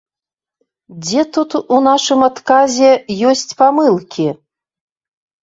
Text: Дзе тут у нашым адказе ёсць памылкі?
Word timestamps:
Дзе 1.03 1.21
тут 1.37 1.49
у 1.59 1.77
нашым 1.89 2.19
адказе 2.29 2.89
ёсць 3.29 3.55
памылкі? 3.61 4.27